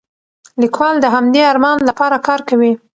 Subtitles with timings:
[0.61, 2.71] لیکوال د همدې ارمان لپاره کار کوي.